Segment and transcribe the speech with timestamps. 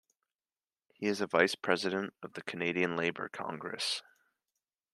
[0.95, 4.01] He is a vice-president of the Canadian Labour Congress.